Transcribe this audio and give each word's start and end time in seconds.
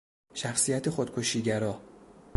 شخصیت 0.33 0.89
خودکشی 0.89 1.41
گرا 1.41 1.81